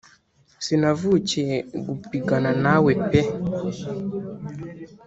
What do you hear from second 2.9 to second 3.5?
pee